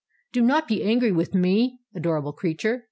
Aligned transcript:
"Be 0.33 0.41
not 0.41 0.71
angry 0.71 1.11
with 1.11 1.35
me, 1.35 1.77
adorable 1.93 2.33
creature!" 2.33 2.79